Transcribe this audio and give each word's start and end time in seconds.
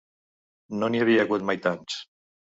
No 0.79 0.89
n’hi 0.95 1.03
havia 1.03 1.27
hagut 1.27 1.47
mai 1.51 1.57
tants. 1.69 2.01